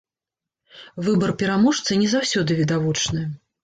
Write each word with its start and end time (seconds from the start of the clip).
Выбар 1.09 1.35
пераможцы 1.43 2.01
не 2.03 2.11
заўсёды 2.17 2.61
відавочны. 2.65 3.33